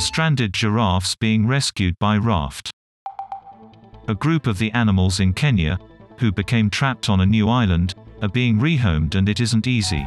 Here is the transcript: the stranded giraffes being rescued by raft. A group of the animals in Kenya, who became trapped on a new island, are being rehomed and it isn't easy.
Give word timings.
the 0.00 0.06
stranded 0.06 0.54
giraffes 0.54 1.14
being 1.14 1.46
rescued 1.46 1.94
by 1.98 2.16
raft. 2.16 2.70
A 4.08 4.14
group 4.14 4.46
of 4.46 4.56
the 4.56 4.72
animals 4.72 5.20
in 5.20 5.34
Kenya, 5.34 5.78
who 6.18 6.32
became 6.32 6.70
trapped 6.70 7.10
on 7.10 7.20
a 7.20 7.26
new 7.26 7.50
island, 7.50 7.94
are 8.22 8.30
being 8.30 8.58
rehomed 8.58 9.14
and 9.14 9.28
it 9.28 9.40
isn't 9.40 9.66
easy. 9.66 10.06